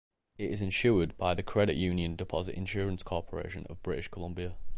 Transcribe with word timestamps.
It 0.39 0.49
is 0.49 0.63
insured 0.63 1.15
by 1.15 1.35
the 1.35 1.43
Credit 1.43 1.75
Union 1.75 2.15
Deposit 2.15 2.55
Insurance 2.55 3.03
Corporation 3.03 3.67
of 3.69 3.83
British 3.83 4.07
Columbia. 4.07 4.55